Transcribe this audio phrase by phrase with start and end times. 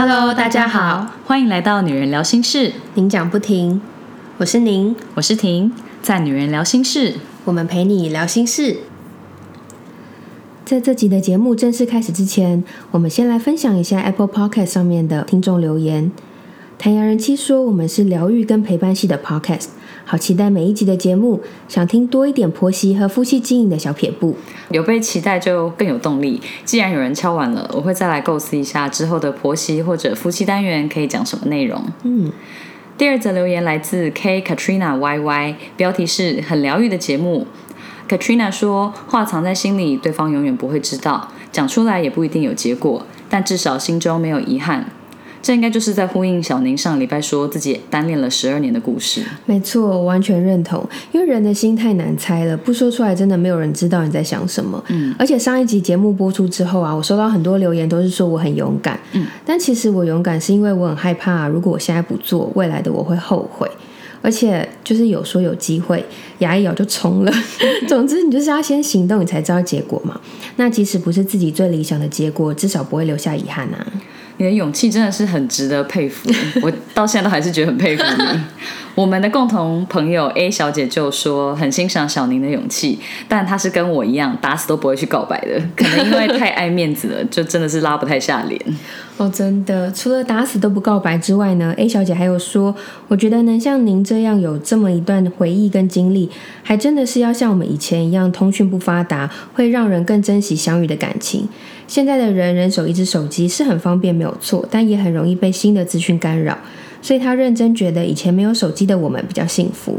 [0.00, 3.80] Hello，大家好，欢迎来到女人聊心事，您讲不停，
[4.36, 8.76] 我是您，我是婷，在女人聊心事，我们陪你聊心事。
[10.64, 12.62] 在这集的节目正式开始之前，
[12.92, 16.12] 我们先来分享一下 Apple Podcast 上面的听众留言。
[16.78, 19.66] 谭阳人妻说：“我们是疗愈跟陪伴系的 Podcast，
[20.10, 24.34] 好期待每一集的节目，想听多一点婆媳和夫妻经营的小撇步。
[24.70, 26.40] 有被期待就更有动力。
[26.64, 32.32] 既然有人敲完了，我会再来构思一下之后的婆媳或者夫妻单元可以讲什么内容。”嗯，
[32.96, 37.46] 第二则留言来自 K Katrina YY，标题是很疗愈的节目。
[38.08, 44.90] Katrina 说：“话藏在心里，对方永远不会知道，讲出来也不一定有结果，但至少心中没有遗憾。”
[45.48, 49.22] 这应该就是在呼应小宁上礼拜说自己单恋了十二年的故事。
[49.46, 54.84] 没错，我完全认同，因为人的心太难猜了，不说出来真的没有人知道你在想什么。
[54.88, 59.00] 嗯，而且上一集节目播出之后啊，我收到很多留言，都是说我很勇敢。
[59.12, 63.66] 嗯，但其实我勇敢是因为我很害怕，如果我现在不做，未来的我会后悔。
[64.20, 66.04] 而且就是有说有机会，
[66.40, 67.32] 牙一咬就冲了。
[67.88, 70.20] 总之，你就是要先行动，你才知道结果嘛。
[70.56, 73.86] 那即使不是自己最理想的结果，至少不会留下遗憾啊。
[74.38, 76.30] 你的勇气真的是很值得佩服，
[76.62, 78.40] 我到现在都还是觉得很佩服你。
[78.94, 88.60] 我们的共同朋友 A 小姐就说很欣赏小宁的勇气，但她是跟我一样打死都不会去告白的，可能因为太爱面子了，就真的是拉不太下脸。
[89.16, 92.74] 哦，真的，除了打死都不告白之外呢，A 小姐还有说，
[93.06, 96.28] 我觉得能像您这样有这么一段回忆跟经历，
[96.64, 101.48] 还真的是要像我们以前一样，通讯不发达，会让人更珍惜相遇的感情。
[101.88, 106.56] 现在的人人手一只手机是很方便，没有错，但也很容易被新的资讯干扰。
[107.00, 109.98] 所以他认真觉得以前没有手机的我们比较幸福。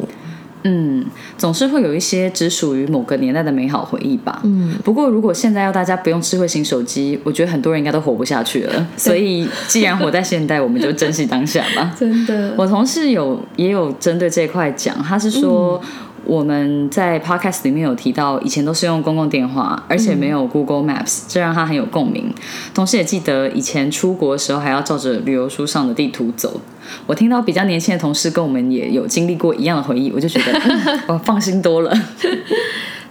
[0.63, 1.05] 嗯，
[1.37, 4.41] 总是会有一些只属于某个年代的美好回忆吧。
[4.43, 8.87] 嗯，不过如果现在要大家不用智慧型手机，我觉得很多人应该都活不下去了。
[8.95, 11.95] 所以既然活在现代，我们就珍惜当下吧。
[11.97, 15.81] 真的，我同事有也有针对这一块讲，他是说。
[16.25, 22.33] 我们在 podcast 里面有提到，以前都是用公共电话，而且没有 Google Maps，这让他很有共鸣。
[22.73, 26.61] 同时也记得以前出国的时候还要照着旅游书上的地图走。
[27.05, 30.59] 我听到比较年轻的同事跟我们也有经历过一样的回忆，我就觉得
[31.07, 31.93] 我放心多了。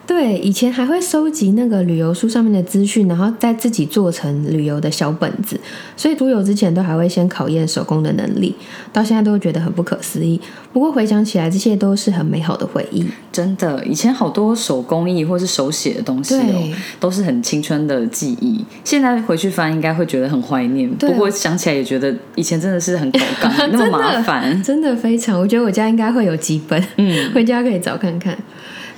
[0.08, 5.60] 对，以前还会收集那个旅游书上面的资讯，然后再自己做成旅游的小本子。
[5.98, 8.54] 所以出游之前都还会先考验手工的能力，
[8.90, 10.40] 到现在都会觉得很不可思议。
[10.72, 13.04] 不过回想起来，这些都是很美好的回忆。
[13.30, 18.64] 真的，以前好多手工艺或是手写的东西哦，都是很青春的记忆。
[18.82, 20.90] 现在回去翻，应该会觉得很怀念。
[20.94, 23.12] 不过想起来也觉得以前真的是很
[23.70, 25.38] 那么麻烦，真的非常。
[25.38, 28.36] 我觉得我家应该会有几本，嗯， 回家可以找看看。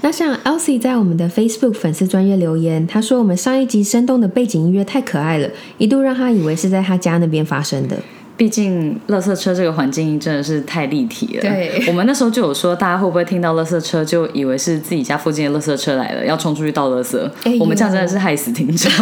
[0.03, 7.97] 那像 Elsie 在我们的 Facebook 粉丝专业留言，他说我们上一集生动的背景音乐太可爱了，一度让他以为是在他家那边发生的。
[8.37, 11.43] 毕竟，垃圾车这个环境音真的是太立体了。
[11.43, 17.19] 对，我们那时候就有说，大家会不会听到垃圾车就以为是自己家附近的垃圾车来了，要冲出去倒垃圾？
[17.59, 18.91] 我们这样真的是害死听众。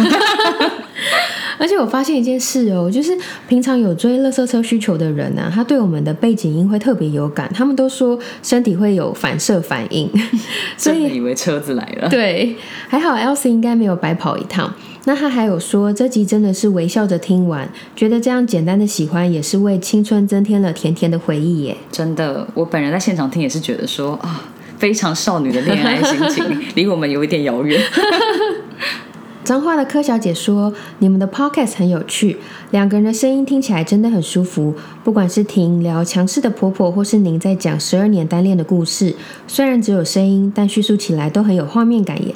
[1.59, 3.15] 而且我发现一件事哦，就是
[3.47, 10.09] 平常有追乐色车需求的人呢，他对我们的背景音会特别有感，他们都说身体会有反射反应，
[10.77, 12.09] 所以以为车子来了。
[12.09, 12.55] 对，
[12.87, 14.73] 还好 Elsie 应该没有白跑一趟。
[15.05, 21.75] 那他还有说，这集真的是微笑着听完，觉得这样简单的喜欢也是为青春增添了甜甜的回忆耶。
[21.91, 24.45] 真的，我本人在现场听也是觉得说啊，
[24.77, 27.81] 非常少女的恋爱心情， 离我们有一点遥远。
[29.49, 32.37] 脏话的柯小姐说：“你们的 podcast 很有趣，
[32.69, 34.75] 两个人的声音听起来真的很舒服。
[35.03, 39.15] 不管是听聊强势的婆婆，或是您在讲十二年单恋的故事，
[39.47, 42.35] 虽然只有声音，但叙述起来都很有画面感耶。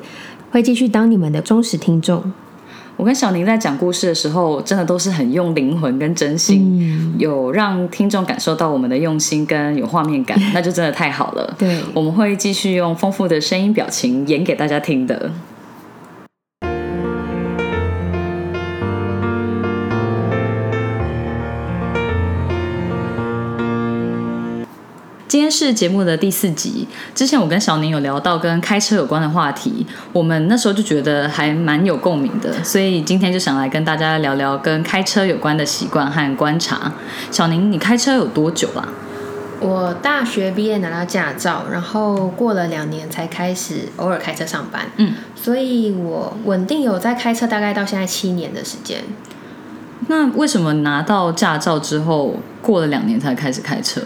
[0.49, 2.33] 会继续当你们的忠实听众。
[2.97, 11.53] 我跟小宁在讲故事的时候，真的都是很用灵魂跟真心，有让听众感受到我们的用心跟有画面感， 那就真的太好了。
[11.59, 15.29] 对，我们会继续用丰富的声音表情演给大家听的。”
[25.33, 26.87] 今天是节目的第四集。
[27.15, 36.93] 之前我跟小宁有聊到跟开车有关的话题，我们那时候就觉得还蛮有共鸣的，所以今天就想来跟大家聊聊跟开车有关的习惯和观察。
[37.31, 38.87] 小宁，你开车有多久了？
[39.59, 44.85] 我大学毕业拿到驾照，然后过了两年才开始偶尔开车上班。
[44.97, 48.99] 嗯，所以我稳定有在开车，大概到现在七年的时间。
[50.05, 53.99] 那为什么拿到驾照之后过了两年才开始开车？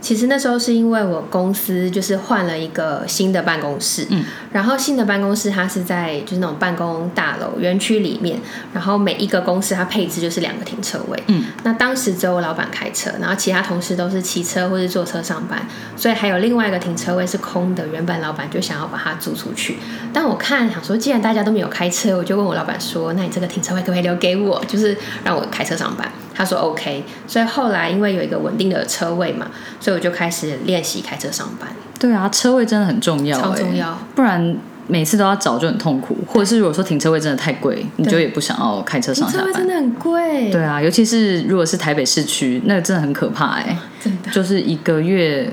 [0.00, 8.40] 其实那时候是因为我公司就是换了一个新的办公室，嗯，然后新的办公室它是在就是那种办公大楼园区里面，
[8.72, 15.66] 然后每一个公司它配置就是两个停车位，嗯，那当时只有我老板开车，然后其他同事都是骑车或是坐车上班，
[15.96, 19.78] 所以还有另外一个停车位是空的，原本老板就想要把它租出去，
[20.12, 26.10] 但我看想说，既然大家都没有开车，我就问我老板说，那你这个停车位可不可以留给我，就是让我开车上班？
[26.32, 33.98] 他说 OK，所以后来因为有一个稳定的车位嘛，所以我就开始练习开车上班，对啊，车位真的很重要、欸超重要。
[34.14, 34.56] 不然
[34.86, 39.46] 每次都要找就很痛苦，或者是如果说停车位真的太贵，你就也不想要开车上下班。
[39.46, 44.30] 车位真的很贵，对啊，尤其是如果是台北市区，那个真的很可怕哎、真的。
[44.32, 45.50] 就是一个月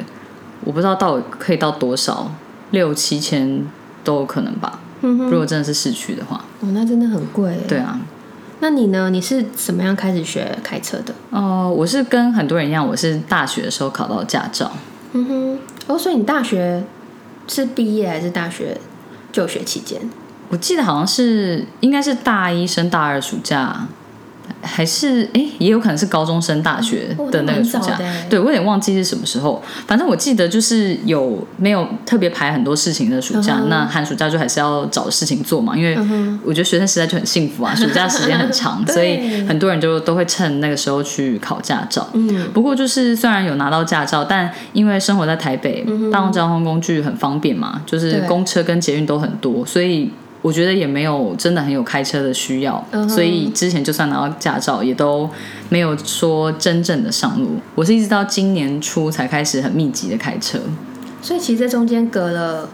[0.63, 2.31] 我不知道到可以到多少，
[2.71, 3.63] 六七千
[4.03, 4.79] 都有可能吧。
[5.01, 7.55] 嗯，如果真的是市区的话，哦，那真的很贵。
[7.67, 7.99] 对，啊，
[8.59, 9.09] 那你呢？
[9.09, 11.13] 你是怎么样开始学开车的？
[11.29, 14.71] 哦、我是跟很多人一样，我是大学的时候考到驾照。
[15.13, 16.83] 嗯哼，哦，所以你大学
[17.47, 18.77] 是毕业还是大学
[19.31, 20.01] 就学期间？
[20.49, 23.87] 我记得好像是应该是大一升大二暑假，
[24.61, 27.99] 还是哎，也有可能是高中升大学哦的那个暑假。
[28.29, 35.97] 对我有点忘记是什么时候，反正我记得就是有没有特别排很多事情的暑假，嗯那寒暑假就还是要找事情做嘛，因为
[36.43, 42.07] 我觉得学生时代就很幸福啊， 暑假时间很长，所以很多人就都会趁那个时候去考驾照。
[42.13, 50.11] 嗯，不过就是虽然有拿到驾照，但因为生活在台北，嗯大众交通工具很方便嘛，就是公车跟捷运都很多，所以
[50.41, 55.29] 我觉得也没有真的很有开车的需要，所以之前就算拿到驾照，也都
[55.69, 57.57] 没有说真正的上路。
[57.75, 60.59] 我是一直到今年初才开始很密集的开车，
[61.21, 62.69] 所以其实这中间隔了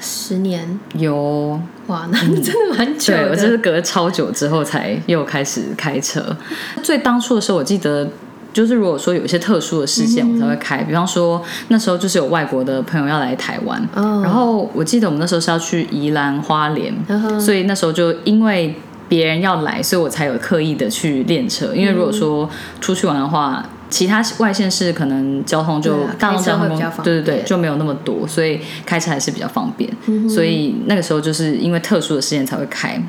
[0.00, 3.22] 十年，有哇，那真的蛮久的。
[3.22, 6.36] 对我就是隔了超久之后才又开始开车。
[6.82, 8.08] 最当初的时候，我记得。
[8.52, 10.82] 就是如果说有一些特殊的事件，我才会开。
[10.82, 16.92] 比方说那时候就是有外国的朋友要来台湾，哦然后我记得我们那时候是要去宜兰花莲，
[17.40, 18.74] 所以那时候就因为
[19.08, 21.74] 别人要来，所以我才有刻意的去练车。
[21.74, 22.48] 因为如果说
[22.80, 29.88] 出去玩的话，其他外县市可能交通就大众交通对对对便就没有那么多，所以开车还是比较方便。
[30.06, 33.00] 嗯所以那个时候就是因为特殊的事件才会开。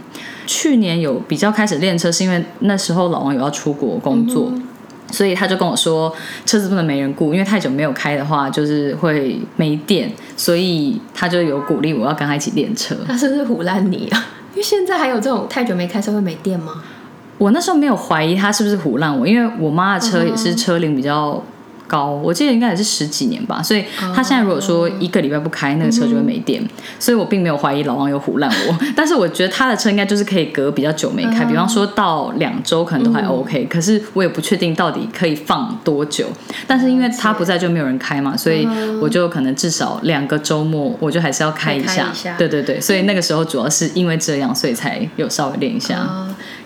[0.45, 4.51] 去年有比较开始练车，是因为那时候老王有要出国工作。
[4.53, 4.63] 嗯
[5.11, 6.13] 所以他就跟我说，
[6.45, 10.11] 车子不能没人顾，因为太久没有开的话，就是会没电。
[10.38, 12.95] 所以他就有鼓励我要跟他一起练车。
[13.06, 14.25] 他是不是唬烂你啊？
[14.51, 16.81] 因为现在还有这种太久没开车会没电吗？
[17.38, 21.41] 我那时候没有怀疑他是不是唬烂我，因为我妈的车也是车龄比较
[21.89, 23.83] 高，我记得应该也是十几年吧，所以
[24.15, 26.63] 他现在如果说一个礼拜不开，那个车就会没电，
[27.00, 36.27] 所以我并没有怀疑老王有唬烂我， 但是我觉得他的车应该就是可以隔比较久没开，比方说到两周可能都还 OK，、可是我也不确定到底可以放多久，
[36.68, 38.68] 但是因为他不在就没有人开嘛，所以
[39.01, 42.35] 我就可能至少两个周末我就还是要开一下，开一下。
[42.38, 46.07] 对对对，所以那个时候主要是因为这样，所以才有稍微练一下。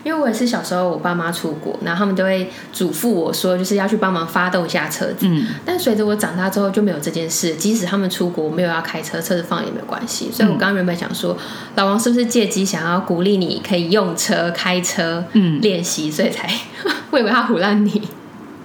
[0.04, 5.28] 啊、因为我也是小时候我爸妈出国，然后他们都会嘱咐我说，就是要去帮忙发动一下车子。
[5.28, 10.30] 嗯，但随着我长大之后就没有这件事，即使他们出国没有要开车，车子放也没有关系。
[10.32, 11.38] 所以我刚刚原本想说，
[11.76, 16.50] 老王是不是借机想要鼓励你可以用车开车，嗯练习，所以才
[17.12, 18.02] 我以为他唬烂你。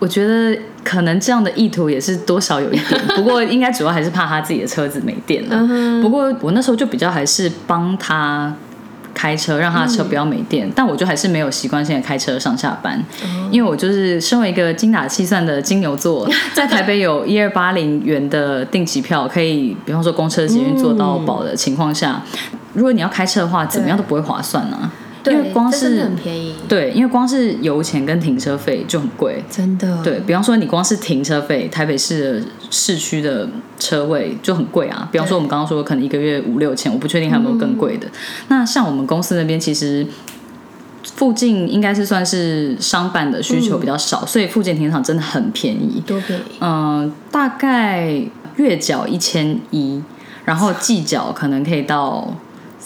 [0.00, 5.56] 我觉得可能这样的意图也是多少有一点， 不过应该主要还是怕他自己的车子没电了。
[5.58, 8.54] 嗯不过我那时候就比较还是帮他
[9.18, 13.02] 开车，让他的车不要没电，但我就还是没有习惯性的开车上下班，
[13.50, 22.22] 因为我就是身为一个精打细算的金牛座， 在台北有一二八零元的定期票，可以比方说公车、捷运坐到饱的情况下，
[22.74, 24.88] 如果你要开车的话，怎么样都不会划算啊。
[25.26, 30.02] 因为光是很便宜，对，因为光是油钱跟停车费就很贵，真的。
[30.02, 33.48] 对比方说，你光是停车费，台北市的市区的
[33.78, 35.08] 车位就很贵啊。
[35.10, 38.06] 比方说，我们刚刚说可能一个月五六千，我不确定还有没有更贵的。
[38.48, 40.06] 那像我们公司那边，其实
[41.14, 46.02] 附近应该是算是商办的需求比较少，所以附近停车场真的很便宜。
[46.06, 46.42] 多便宜。
[46.60, 48.22] 嗯、大概
[48.56, 50.02] 月缴一千一，
[50.44, 52.34] 然后季缴可能可以到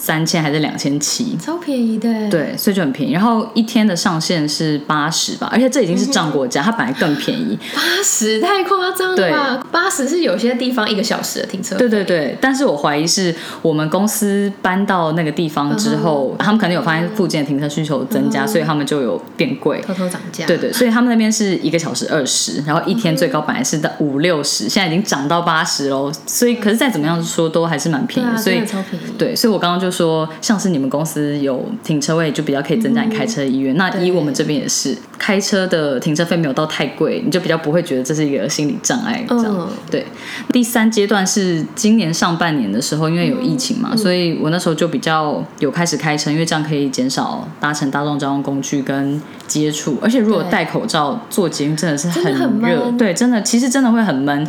[0.02, 1.36] 三千还是两千七。
[1.40, 3.12] 超便宜的，，对，所以就很便宜。
[3.12, 7.56] 然后一天的上限是八十吧，而且这已经是涨国价，它本来更便宜。
[7.72, 9.64] 八十太夸张了吧？
[9.70, 13.32] 八十是有些地方一个小时的停车费，对对对，但是我怀疑是
[13.62, 19.80] 我们公司搬到那个地方之后，他们可能有发现附近的停车需求增加，所以他们就有变贵。
[19.86, 20.44] 偷偷涨价。
[20.46, 26.10] 对对，所以他们那边是一个小时二十，然后一天最高本来是到五六十，现在已经涨到八十喽。
[26.26, 29.12] 所以可是再怎么样说都还是蛮便宜的，所以超便宜。
[29.16, 33.76] 对，所以我刚刚就说，像是你们公司有停车位，就比较可以增加你开车的意愿。
[33.76, 39.22] 那以我们这边也是，开车的停车费没有到太贵，你就比较不会觉得这是一个心理障碍。
[39.28, 40.06] 这样、嗯对。
[40.52, 49.98] 第三阶段是今年上半年的时候，因为有疫情嘛，所以我那时候就比较有开始开车，因为这样可以减少搭乘大众交通工具跟接触。
[50.00, 54.46] 而且如果戴口罩做捷运，真的是很热，闷对，真的其实真的会很闷。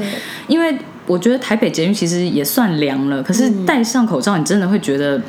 [0.47, 5.22] 因为我觉得台北捷运其实也算凉了，可是戴上口罩，你真的会觉得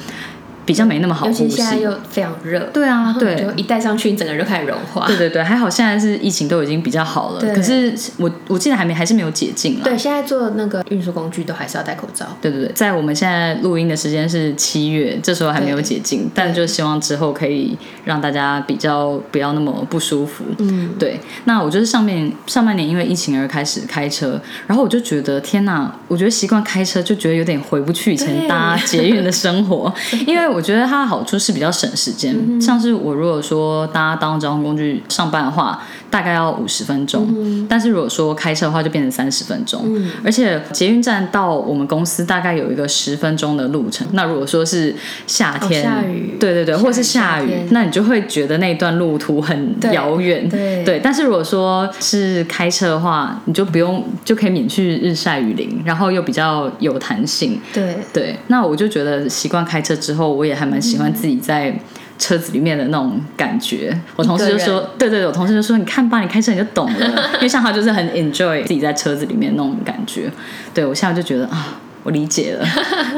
[0.64, 1.48] 比较没那么好尤呼吸。
[1.48, 5.06] 其现在又非常热，对啊对就一戴上去，你整个人就开始融化。
[5.06, 9.80] 对对对，还好现在是疫情都已经比较好了，可是我我记得还没还是没有解禁啦。
[9.84, 12.26] 对，现在做那个运输工具都还是要戴口罩。
[12.40, 20.44] 对对对，在我们现在录音的时间是七月，这时候还没有解禁，但就希望之后可以让大家比较不要那么不舒服。
[20.58, 29.92] 嗯，对，那我就是上面上半年因为疫情而开始开车，然后我就觉得天哪，我觉得习惯开车就觉得有点回不去以前搭捷运的生活，
[30.26, 32.34] 因为我觉得它的好处是比较省时间。
[32.34, 39.84] 嗯像是我如果说搭当交通工具上班的话，大概要五十分钟，嗯但是如果说开车的话就变成三十分钟，
[40.24, 44.06] 而且捷运站到我们公司大概有一个十分钟的路程。
[44.12, 44.94] 那如果说是
[45.26, 46.36] 夏天，哦下雨。
[46.38, 50.84] 对对对，或是下雨那你就会觉得那段路途很遥远，对。
[50.84, 57.60] 对，但是如果说是开车的话，你就不用就可以免去日晒雨淋，然后又比较有弹性。
[57.72, 61.74] 对，对，那我就觉得习惯开车之后，我也还蛮喜欢自己在
[62.18, 63.98] 车子里面的那种感觉。
[64.16, 70.30] 我同事就说，对对对，我同事就说，你看吧，你开车你就懂了， 因为像他就是很 enjoy 自己在车子里面那种感觉。
[70.72, 71.78] 对我现在就觉得啊。
[72.06, 72.66] 我理解了，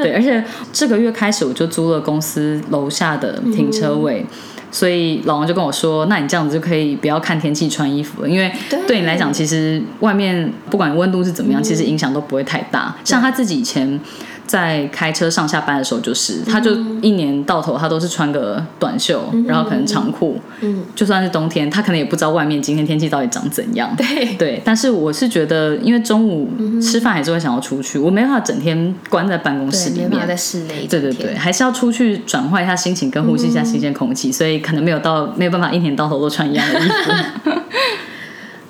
[0.01, 0.41] 对，而且
[0.71, 4.25] 这个月开始我就租了公司楼下的停车位，
[4.71, 12.95] 所以老王就跟我说：“那你这样子就可以不要看天气穿衣服了，因为对对你来讲，其实外面不管温度是怎么样，其实影响都不会太大。
[13.03, 13.99] 像他自己以前
[14.47, 23.93] 在开车上下班的时候，就是他就一年到头他都是穿个短袖，然后可能长裤，嗯，就算是冬天，他可能也不知道外面今天天气到底长怎样。
[23.97, 26.49] 对，对，但是我是觉得，因为中午
[26.81, 30.27] 吃饭还是会想要出去，我没办法整天关在办公室对，里面。
[30.27, 30.87] 在室内。
[30.89, 37.51] 对对对，还是要出去转换一下心情，跟呼吸一下新鲜空气，所以可能没有到没有办法一年到头都穿一样的衣服。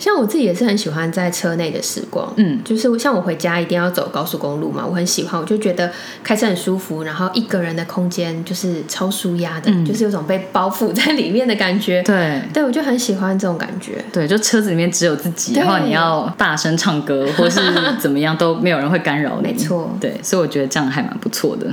[0.08, 5.92] 像我自己也是很喜欢在车内的时光，嗯，就是像我回家一定要走高速公路嘛，我很喜欢，我就觉得
[6.24, 12.00] 开车很舒服，然后一个人的空间就是超舒压的，就是有种被包覆在里面的感觉。
[12.02, 14.02] 嗯对对，我就很喜欢这种感觉。
[14.14, 17.60] 对，就车子里面只有自己，然后你要大声唱歌或是
[18.00, 19.50] 怎么样都没有人会干扰你。
[19.50, 21.68] 没错对，所以我觉得这样还蛮不错的。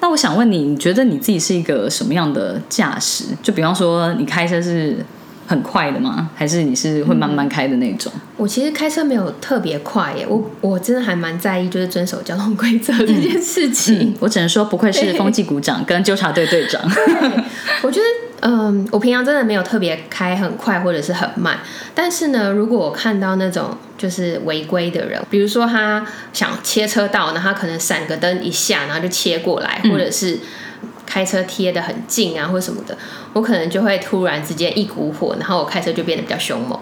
[0.00, 3.24] 那我想问你，你觉得你自己是一个什么样的驾驶？
[3.42, 4.96] 就比方说，你开车是
[5.46, 6.30] 很快的吗？
[6.34, 8.12] 还是你是会慢慢开的那种？
[8.36, 13.98] 我其实开车没有特别快耶，我我真的还蛮在意就是遵守交通规则这件事情。
[14.00, 16.80] 嗯，我只能说不愧是风纪股长 跟纠察队队长。
[17.82, 21.58] 我觉得，嗯，我平常真的没有特别开很快或者是很慢，
[21.94, 30.38] 但是呢，如果我看到那种就是违规的人，比如说他想切车道，然后他可能闪个灯一下，然后就切过来，或者是
[31.04, 32.96] 开车贴的很近啊，或什么的，
[33.32, 36.78] 我可能就会突然之间一股火，然后我开车就变得比较凶猛。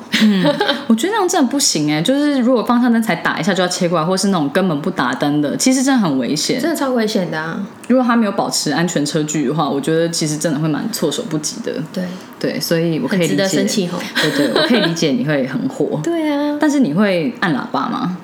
[0.87, 6.61] 我觉得那样真的不行哎， 就是如果方向灯才打一下就要切过来，或是那种根本不打灯的，其实真的很危险。
[6.61, 7.65] 真的超危险的啊！
[7.89, 11.73] 如果他没有保持安全车距的话，我觉得其实真的会蛮措手不及的。
[11.93, 12.05] 对，
[12.39, 13.43] 对，所以我可以理解。
[13.43, 13.99] 很值得生气吼。
[14.17, 18.19] 对对，我可以理解你会很火，对啊，但是你会按喇叭吗？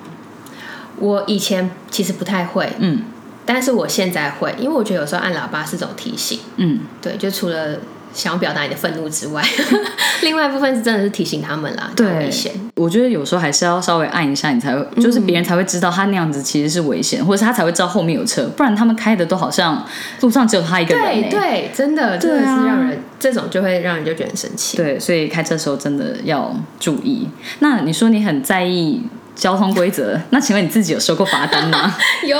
[0.99, 3.03] 我以前其实不太会，嗯
[3.47, 6.41] 但是我现在会，因为我觉得有时候按喇叭是种提醒。
[6.57, 7.79] 嗯，对，就除了
[8.13, 9.43] 想要表达你的愤怒之外，
[10.23, 12.53] 另外一部分是真的是提醒他们啦，对危险。
[12.75, 19.87] 我觉得有时候还是要稍微按一下，你才会，嗯就是别人才会知道他那样子其实是危险，或者是他才会知道后面有车，不然他们开的都好像
[20.21, 21.23] 路上只有他一个人、欸。
[21.23, 24.77] 对对，真的真的是让人这种就会让人就觉得很生气。
[24.77, 27.29] 对，所以开车的时候真的要注意。
[27.61, 29.03] 那你说你很在意
[29.37, 31.95] 交通规则，那请问你自己有收过罚单吗？
[32.27, 32.37] 有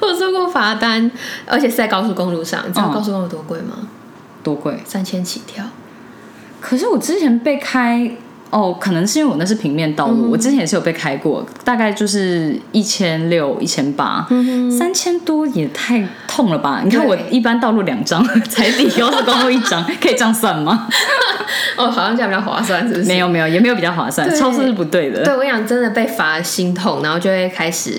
[0.00, 1.10] 我收过罚单，
[1.46, 2.62] 而且是在高速公路上。
[2.66, 3.88] 你知道嗯高速公路多贵吗？
[4.42, 4.82] 多贵？
[4.84, 5.64] 三千起跳。
[6.60, 8.10] 可是我之前被开
[8.50, 14.26] 哦，可能是因为我那是平面道路，我之前也是有被开过，大概就是一千六、一千八，
[14.78, 16.80] 三千多也太痛了吧？
[16.84, 20.86] 你看我一般道路两张， 才比高速公路一张， 可以这样算吗？
[21.76, 23.06] 哦，好像这样比较划算，是不是？
[23.06, 25.24] 没有没有，也没有比较划算，超速是不对的。
[25.24, 27.92] 对，我跟你讲，真的被罚心痛，然后就会开始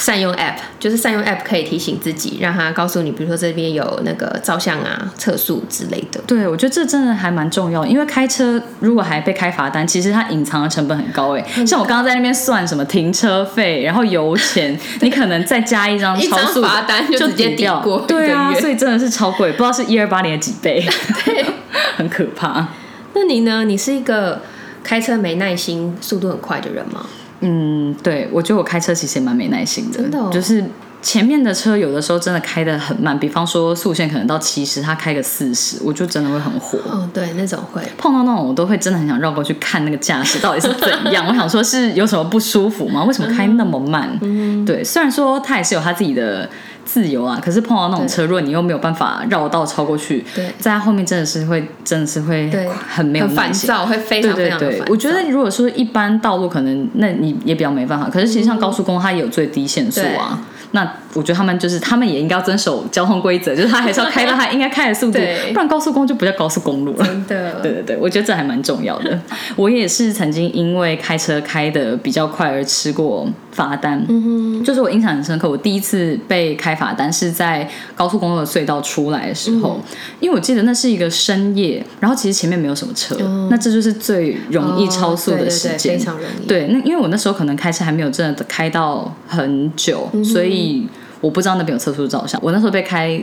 [0.00, 6.18] 善用 App，就是善用 App 可以提醒自己，让它告诉你，比如说这边有那个照相啊、测速之类的。
[6.26, 11.44] 对，我觉得这真的还蛮重要，因为开车如果还被开罚单，其实它隐藏的成本很高哎。
[11.66, 20.82] 像我刚刚在那边算什么停车费，然后油钱， 你可能再加一张超速罚单就直接抵过，对啊，所以真的是超贵，不知道是一二八年的几倍，
[21.26, 21.44] 对，
[21.96, 22.66] 很可怕。
[23.12, 23.64] 那你呢？
[23.64, 24.40] 你是一个
[24.82, 27.04] 开车没耐心、速度很快的人吗？
[27.40, 30.64] 嗯，对，我觉得我开车其实也蛮没耐心的，真的，就是
[31.02, 36.78] 前面的车有的时候真的开的很慢，比方说速限可能到七十，他开个四十，我就真的会很火。
[36.88, 43.04] 哦，对，那种会碰到那种我都会真的很想绕过去看那个驾驶到底是怎样， 我想说是有什么不舒服吗？
[43.04, 44.18] 为什么开那么慢？
[44.20, 46.48] 嗯，对，虽然说他也是有他自己的。
[46.82, 47.38] 自由啊！
[47.40, 50.24] 可是碰到那种车，如果你又没有办法绕道超过去，
[50.58, 52.50] 在他后面真的是会，真的是会
[52.88, 58.08] 很没有烦躁，会非常非常对我觉得如果说一般道路，可能那你也比较没办法。
[58.10, 60.42] 可是其实像高速公路，它也有最低限速啊。
[60.72, 60.82] 那
[61.14, 65.18] 我觉得他们就是，他们也应该要遵守交通规则， 就是他还是要开到他应该开的速度，
[65.52, 67.04] 不然高速公路就不叫高速公路了。
[67.04, 69.18] 真的， 对对对，我觉得这还蛮重要的。
[69.56, 75.48] 我也是曾经因为开车开的比较快而吃过罚单，嗯哼就是我印象很深刻。
[75.48, 79.80] 我第一次被开罚单是在高速公路的隧道出来的时候，
[80.20, 83.16] 因为我记得那是一个深夜，然后其实前面没有什么车，
[83.50, 86.46] 那这就是最容易超速的时间，非常容易。
[86.46, 90.86] 对，那因为我那时候可能开车还没有真的开到很久，所以。
[91.22, 92.40] 我不知道那边有测速照相。
[92.42, 93.22] 我那时候被开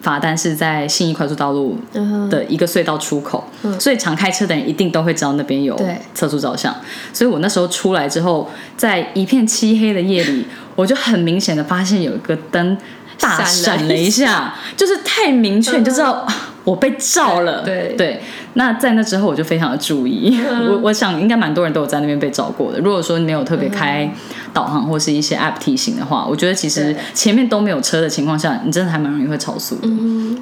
[0.00, 1.78] 罚单是在信义快速道路
[2.30, 3.44] 的一个隧道出口，
[3.78, 5.78] 所以常开车的人一定都会知道那边有
[6.14, 6.74] 测速照相。
[7.12, 12.76] 所以我那时候出来之后，在一片漆黑的夜里， 我就很明显的发现有一个灯
[13.18, 16.26] 大闪了一下，就是太明确，你就知道
[16.64, 17.62] 我被照了。
[17.62, 17.94] 对。
[17.96, 18.22] 对。
[18.54, 20.38] 那在那之后，我就非常的注意。
[20.68, 22.78] 我我想应该蛮多人都有在那边被找过的。
[22.80, 24.12] 如果说你没有特别开
[24.52, 29.88] 导航或是一些 App 提醒的话，我觉得其实前面都没有车的情况下，你真的还蛮容易会超速的。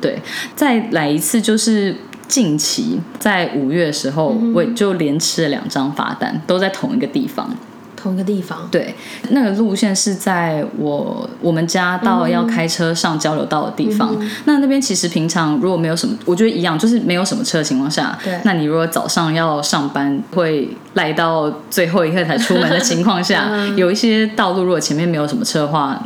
[0.00, 0.18] 对，
[0.56, 1.94] 再来一次就是
[2.26, 7.50] 近期在五月的时候，我就连吃了两张罚单，都在同一个地方。
[7.98, 8.94] 同一个地方，对，
[9.30, 14.16] 那个路线是在我我们家到要开车上交流道的地方。
[14.44, 18.38] 那那边其实平常如果没有什么，我觉得一样，就是没有什么车的情况下，对。
[18.44, 26.00] 那你如果早上要上班，会赖到最后一刻才出门的情况下， 有一些道路如果前面没有什么车的话。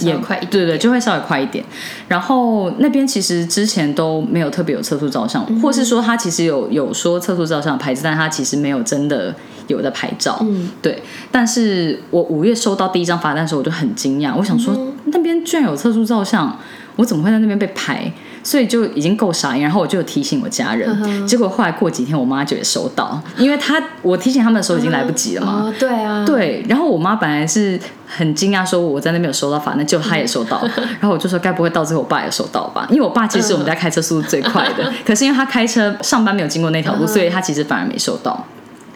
[0.00, 1.64] 也快，对对，就会稍微快一点。
[2.08, 9.34] 然后那边其实之前都没有特别有测速照相，或是说他其实有有说测速照相牌子，但他其实没有真的
[9.68, 10.38] 有的牌照。
[10.42, 11.02] 嗯，对。
[11.30, 16.58] 但是我五月收到第一张罚单的时候，我就很惊讶，我想说那边居然有测速照相，
[16.96, 18.12] 我怎么会在那边被拍？
[18.42, 25.72] 所以就已经够傻眼，然后我就有提醒我家人，结果后来过几天，我妈就也收到，因为她我提醒他们的时候已经来不及了嘛。
[25.78, 26.64] 对啊，对。
[26.68, 30.62] 然后我妈本来是很惊讶，说我在那边有收到反正就她也收到。
[31.00, 32.86] 然后我就说，该不会到最后我爸也收到吧？
[32.90, 38.44] 因为我爸其实是我们家开车速度最快的，可是因为他开车上班没有经过那条路，所以他其实反而没收到。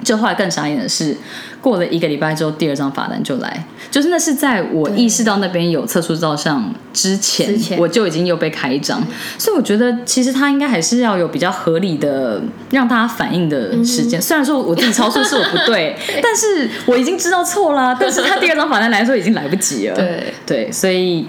[0.05, 1.17] 就后来更傻眼的是，
[1.61, 9.03] 过了一个礼拜之后，第二张罚单就来，就是那是在我意识到那边有测速照相之前，我就已经又被开一张，
[9.38, 14.21] 所以我觉得其实他应该还是要有比较合理的让大家反应的时间。
[14.21, 19.97] 虽然说我自己超速是我不对， 但是我已经知道错了， 但是他第二张罚单来的时候已经来不及了。
[19.97, 21.27] 对对，所以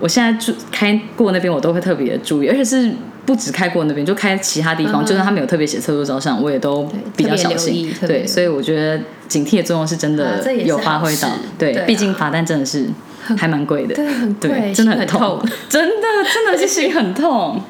[0.00, 2.92] 我现在住开过那边，我都会特别的注意，而且是。
[3.28, 7.94] 不止开过那边，就开其他地方，就算他没有特别写测速照相，我也都比较小心。
[8.00, 11.28] 对，所以我觉得警惕的作用是真的有发挥到。
[11.58, 12.86] 对，毕竟罚单真的是
[13.36, 17.60] 还蛮贵的，对，很贵，真的很痛， 真的真的是心很痛。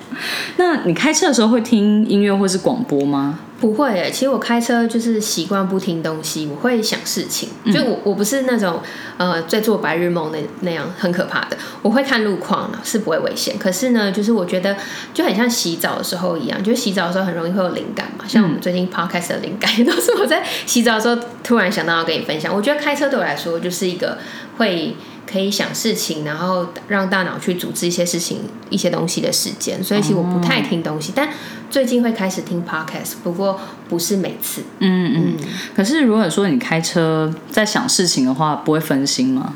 [0.57, 3.39] 那你开车的时候会听音乐或是广播吗？
[3.61, 7.49] 不会诶，其实我开车就是习惯不听东西，我会想事情。
[7.73, 8.81] 就我我不是那种
[9.17, 13.59] 呃在做白日梦那那样很可怕的，我会看路况呢，是不会危险。
[13.59, 14.77] 可是呢，就是我觉得
[15.13, 18.25] 就很像洗澡的时候一样，就是洗澡的时候很容易会有灵感嘛。
[18.29, 22.55] 像我们最近 podcast 的灵感也都是我在洗澡的时候突然想到要跟你分享。
[22.55, 24.19] 我觉得开车对我来说就是一个
[24.57, 24.95] 会。
[25.31, 29.83] 可以想事情，然后让大脑去组织一些事情、一些东西的时间。
[29.85, 31.29] 所以其实我不太听东西，但
[31.71, 34.63] 最近会开始听 podcast，不过不是每次。
[34.79, 35.37] 嗯嗯。
[35.77, 39.55] 可是如果说你开车在想事情的话，不会分心吗？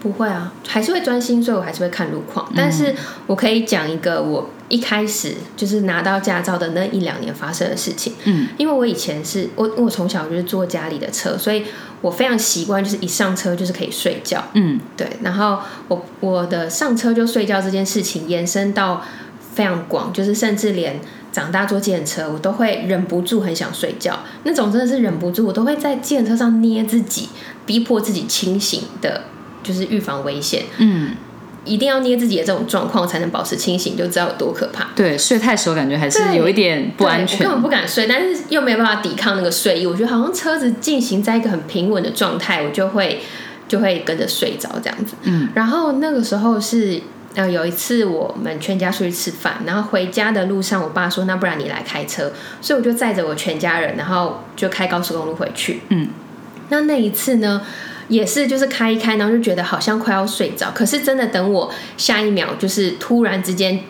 [0.00, 2.52] 不会啊，还是会专心，所以我还是会看路况。
[2.56, 2.92] 但是
[3.28, 8.12] 我可以讲一个我一开始就是拿到驾照的那一两年发生的事情。
[8.24, 11.62] 嗯，因为我以前是我我从小就是坐家里的车，所以
[12.02, 14.44] 我非常习惯就是一上车就是可以睡觉。
[14.52, 15.08] 嗯，对。
[15.22, 19.02] 然后我我的上车就睡觉这件事情延伸到
[19.54, 21.00] 非常广，就是甚至连
[21.32, 27.30] 长大坐电车，我都会忍不住很想睡觉，那种真的是忍不住，我都会在电车上捏自己，
[27.64, 29.22] 逼迫自己清醒的。
[29.64, 30.64] 就是预防危险。
[30.78, 31.12] 嗯，
[31.64, 34.88] 一定要捏自己的这种状况才能保持清醒，就知道有多可怕。
[34.96, 37.52] 对，睡太熟感觉还是有一点不安全我根。
[37.52, 39.86] 本不敢睡，但是又没有办法抵抗那个睡意。
[39.86, 43.20] 我觉得好像车子进行在一个很平稳的状态，我就会
[43.68, 45.14] 就会跟着睡着这样子。
[45.22, 47.00] 嗯，然后那个时候是
[47.36, 55.82] 呃有一次我们全家出去吃饭，然后回家的路上，我爸说那不然你来开车，所以我就载着我全家人，然后就开高速公路回去。
[55.90, 56.08] 嗯，
[56.70, 57.62] 那那一次呢？
[58.08, 63.80] 也是，就是开一开，然后就觉得好像快要睡着，可是真的等我下一秒，就是突然之间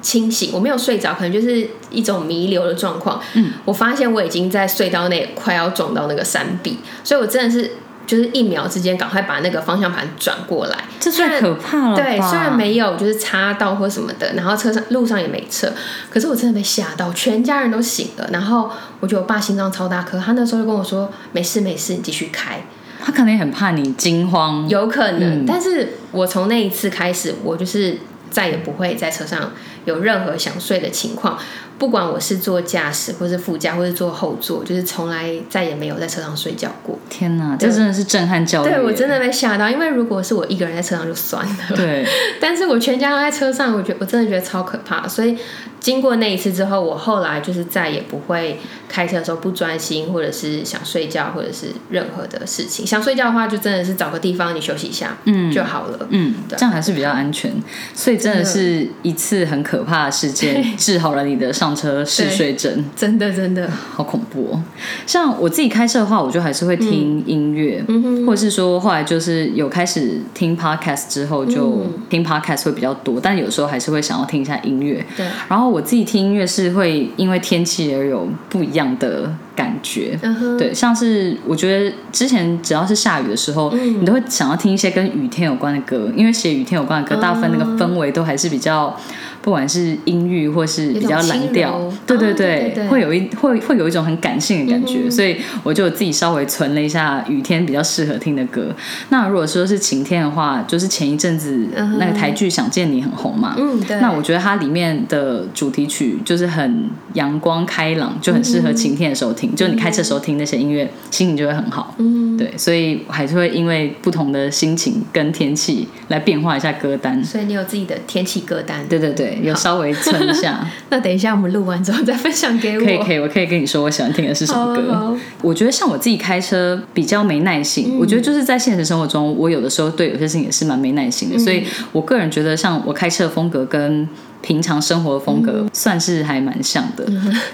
[0.00, 3.20] 清醒，我没有睡着，可能就是一种弥留的状况。
[3.34, 7.72] 嗯，我发现我已经在隧道内快要撞到那个山壁，所以我真的是
[8.04, 10.76] 就是一秒之间赶快把那个方向盘转过来。
[10.98, 12.02] 这太可怕了吧。
[12.02, 15.72] 对，虽然没有就是擦到或什么的，然后车上路上也没车，
[16.10, 18.28] 可是我真的被吓到，全家人都醒了。
[18.32, 22.64] 然后我觉得我爸心脏超大颗，他那时候就跟我说：“没事没事，你继续开。
[23.04, 24.68] 他可能也很怕你惊”慌。
[24.68, 27.98] 有可能，嗯但是我从那一次开始，我就是
[28.30, 29.52] 再也不会在车上
[29.84, 31.38] 有任何想睡的情况。
[31.78, 36.96] 不管我是坐驾驶，或是副驾，或是坐后座，就是从来再也没有在车上睡觉过。
[37.10, 38.68] 天哪，这真的是震撼教育。
[38.68, 42.06] 对我真的被吓到，因为如果是我一个人在车上就算了，对，
[42.40, 45.08] 但是我全家都在车上，我觉我真的觉得超可怕。
[45.08, 45.36] 所以
[45.80, 48.60] 经过那一次之后，我后来就是再也不会
[48.92, 52.86] 开车的时候不专心，或者是想睡觉，或者是任何的事情。
[52.86, 56.06] 想睡觉的话，就真的是找个地方你休息一下，嗯就好了。
[56.10, 57.50] 嗯，对这样还是比较安全。
[57.94, 62.84] 所以真的是一次很可怕的事件，治好了你的上车嗜睡症。
[62.94, 64.62] 真的真的，好恐怖哦！
[65.06, 75.04] 像我自己开车的话，我就还是会听音乐，嗯或者是说后来就是有开始听 podcast 之后，就嗯听 podcast 会比较多，但有时候还是会想要听一下音乐。
[75.16, 80.18] 对，然后我自己听音乐是会因为天气而有不一样的感觉。
[80.22, 88.96] 嗯，对，像是我觉得之前只要是下雨的时候，嗯你都会想要听一些跟雨天有关的歌，因为写雨天有关的歌，大部分那个氛围都还是比较，
[89.42, 98.68] 不管是阴郁或是比较蓝调对对哦对会有一会会有一种很感性的感觉，嗯所以我就自己稍微存了一下雨天比较适合听的歌。
[99.10, 104.00] 那如果说是晴天的话，就是前一阵子那个台剧《想见你》很红嘛，嗯，对。
[104.00, 109.41] 那我觉得它里面的主题曲就是很阳光开朗，就很适合晴天的时候听。
[109.54, 111.94] 就你开车的时候听那些音乐，心情就会很好。
[111.98, 117.22] 嗯，对，所以我还是会因为不同的心情跟天气来变化一下歌单。
[117.24, 118.86] 所以你有自己的天气歌单。
[118.88, 122.84] 对对对，有稍微存一下， 那等一下我们录完之后再分享给我。
[122.84, 124.92] 可以可以，我可以跟你说我喜欢听的是什么歌。
[124.92, 134.08] 好好我觉得像我自己开车比较没耐性，我觉得就是在现实生活中，我有的时候对有些事情也是蛮没耐心的，所以我个人觉得像我开车的风格跟。
[134.42, 137.06] 平常生活的风格算是还蛮像的。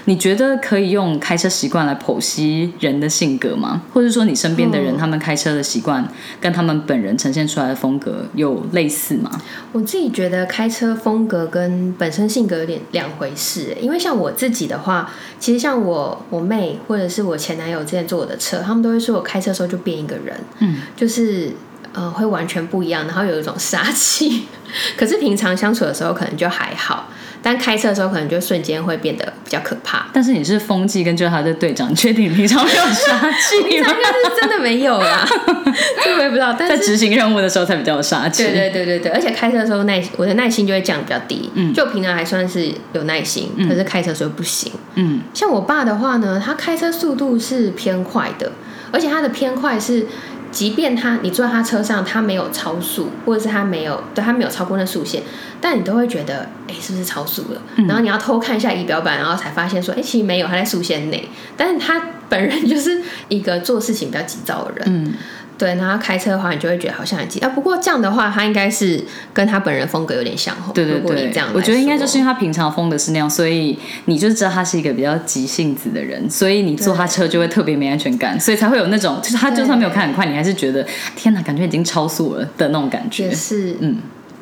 [0.05, 3.83] 你觉得可以用开车习惯来剖析人的性格吗？
[3.93, 6.05] 或者说你身边的人、嗯他们开车的习惯
[6.41, 9.31] 跟他们本人呈现出来的风格有类似吗？
[9.71, 21.51] 我自己觉得开车风格跟本身性格有点两回事欸，因为像我自己的话，其实像我我妹或者是我前男友之前坐我的车，他们都会说我开车的时候就变一个人，嗯，就是
[21.99, 24.47] 呃会完全不一样，然后有一种杀气。
[24.95, 27.09] 可是平常相处的时候可能就还好，
[27.41, 30.05] 但开车的时候可能就瞬间会变得比较可怕。
[30.13, 33.91] 但是你是风纪跟救他的队长，你确定平常没有杀气应吗？
[33.91, 35.25] 该是真的没有啦，
[36.05, 36.55] 这我也不知道。
[36.57, 38.43] 但是在执行任务的时候才比较有杀气。
[38.43, 44.71] 对对对对对，而且开车的时候耐我的耐心就会降得比较低，嗯就平常还算是有耐心，可是开车的时候不行。
[44.93, 48.51] 嗯，像我爸的话呢，他开车速度是偏快的，
[48.91, 50.05] 而且他的偏快是，
[50.51, 55.21] 即便他你坐在他车上，他没有超速，或者是他没有对他没有超过那速限，
[55.61, 57.61] 但你都会觉得，哎，是不是超速了？
[57.87, 61.27] 然后你要偷看一下仪表板，然后才发现说，哎，其实没有，他在速限内。
[61.55, 65.13] 但是他本人就是一个做事情比较急躁的人，嗯，
[65.59, 67.49] 对，然后他开车的话，你就会觉得好像很急啊。
[67.49, 70.71] 不过这样的话，他应该是跟他本人风格有点像吼。
[70.71, 80.85] 对对对如果你这样，我觉得应该就是因为他平常风格是那样，所以你就知道他是一个比较急性子的人，所以你坐他车就会特别没安全感，所以才会有那种，就是他就算没有开很快，你还是觉得
[81.17, 83.35] 天哪，感觉已经超速了的那种感觉也。
[83.35, 83.97] 是，嗯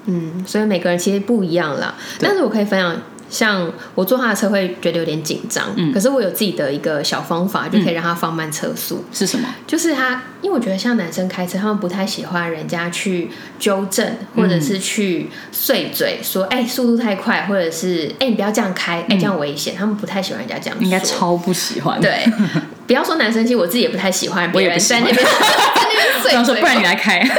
[0.05, 1.93] 嗯，所以每个人其实不一样啦。
[2.19, 2.95] 但是我可以分享，
[3.29, 9.03] 像我坐他的车会觉得有点紧张，嗯可是我有自己的一个小方法，就可以让他放慢车速。
[9.11, 9.47] 是什么？
[9.65, 19.75] 就是他，因为我觉得像男生开车，他们不太喜欢人家去纠正，或者是去碎嘴说，哎、速度太快，或者是哎、你不要这样开，哎、这样危险。
[19.75, 20.83] 他们不太喜欢人家这样说。
[20.83, 22.25] 应该超不喜欢。，对，
[22.87, 25.27] 不要说男生，其实我自己也不太喜欢别我也不那边在那边
[26.23, 27.21] 我想说，不然你来开。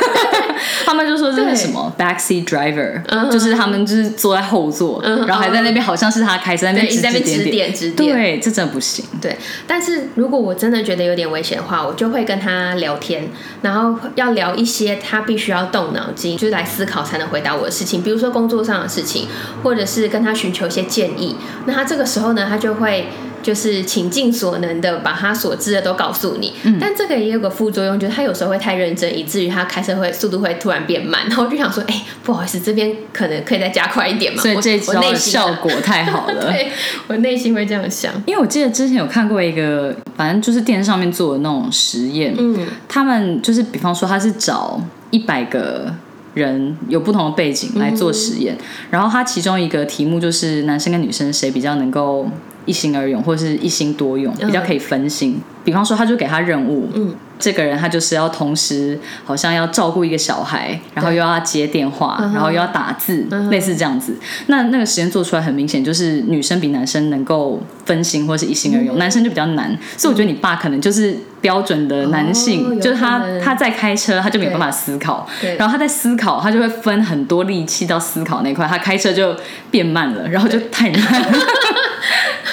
[0.84, 9.04] 他们就说这是什么 backseat driver，、嗯就是他们就是坐在后座，嗯然后还在那边好像是他开车，在那边指点点指点对，这真的不行。
[9.20, 13.28] 对，但是如果我真的觉得有点危险的话，我就会跟他聊天，
[13.62, 19.28] 然后要聊一些他必须要动脑筋，就是来思考才能回答我的事情，比如说工作上的事情，
[19.62, 21.36] 或者是跟他寻求一些建议。
[21.66, 23.08] 那他这个时候呢，他就会。
[23.42, 34.42] 就是倾尽所能的把他所知的都告诉你，嗯但这个也有个副作用，就是他有时候会太认真，以至于他开车会速度会突然变慢，然后我就想说，哎、不好意思，这边可能可以再加快一点嘛。
[34.42, 36.44] 所以这一招的效果太好了。
[36.52, 36.70] 对
[37.06, 38.12] 我内心会这样想。
[38.26, 45.92] 因为我记得之前有看过一个，反正就是电视上面做的那种实验，嗯他们就是比方说他是找一百个
[46.34, 48.56] 人有不同的背景来做实验，
[48.90, 52.28] 然后他其中一个题目就是男生跟女生谁比较能够
[52.68, 55.40] 一心二用，或者是一心多用，比较可以分心。
[55.64, 64.16] 比方说，他就给他任务，嗯，这个人他就是要同时好像要照顾一个小孩，然后又要接电话，然后又要打字，嗯类似这样子。
[64.46, 68.98] 那那个实验做出来很明显，就是女生比男生能够分心或是一心二用，嗯。
[68.98, 69.76] 男生就比较难。
[69.96, 75.28] 所以我觉得你爸可能就是标准的男性，哦就是他他在开车，他就没有办法思考，
[75.58, 79.36] 然后他在思考，他就会分很多力气到思考那块，他开车就
[79.70, 81.28] 变慢了，然后就太慢了。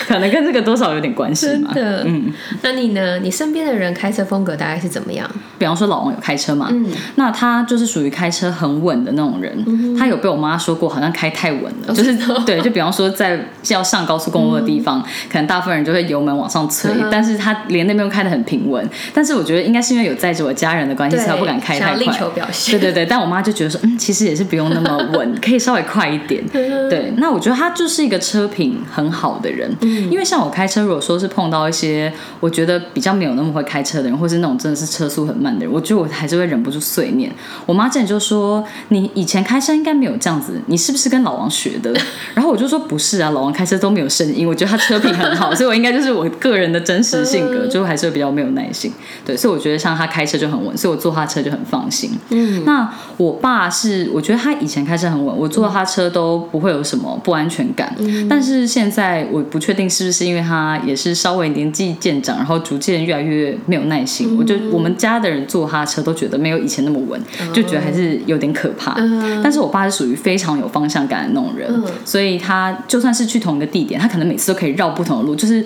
[0.08, 1.72] 可能跟这个多少有点关系嘛。
[1.74, 3.20] 真的嗯，那你呢？
[3.20, 5.30] 你身边的人开车风格大概是怎么样？
[5.58, 9.96] 比方说老王有开车嘛，嗯那他就是属于开车很稳的那种人。
[9.98, 12.14] 他有被我妈说过，好像开太稳了，哦就是
[12.46, 13.40] 对，就比方说在
[13.70, 18.88] 要上高速公路的地方，可能大部分人就会油门往上催，嗯但是他连那边都开的很平稳。
[19.14, 22.10] 但是我觉得应该是因为有载着我家人的关系，对才不敢开太快力。
[22.18, 26.44] 求表现对对对，但我妈就觉得说，嗯，其实也是不用那么稳， 可以稍微快一点。
[26.54, 37.32] 嗯对，那我觉得他就是一个车品很好的人，嗯因为像我开车，如果说是碰到一些我觉得比较没有那么会开车的人，或是那种真的是车速很慢的人，我觉得我还是会忍不住碎念。
[37.66, 41.94] 我妈之前就说：“你以前开车应该没有这样子，你是不是跟老王学的？”
[42.34, 48.92] 然后我就说：“不是啊，老王开车都没有声音，我觉得他车品很好，所以我应该就是我个人的真实性格，嗯就还是会比较没有耐心。
[49.26, 52.12] 对，所以我觉得像他开车就很稳，所以我坐他车就很放心。
[52.30, 57.94] 嗯，那我爸是，我觉得他以前开车很稳，我坐他车都不会有什么不安全感。
[58.00, 64.38] 嗯但是现在我不确定是不是因为他也是稍微年纪渐长，然后逐渐越来越没有耐心。
[64.38, 67.22] 我就我们家的人坐他车都觉得没有以前那么稳，
[67.54, 68.96] 就觉得还是有点可怕。
[68.98, 69.42] 嗯。
[69.44, 75.64] 但是我爸是属于非常有方向感的那种人，嗯所以他就算是去同一个地点，他可能每次都可以绕不同的路，就是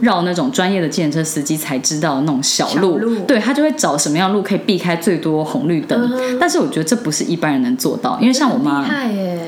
[0.00, 3.18] 绕那种专业的计程车司机才知道的那种小路，小路。
[3.20, 6.00] 对他就会找什么样的路可以避开最多红绿灯。
[6.12, 8.84] 嗯但是我觉得这不是一般人能做到，因为像我妈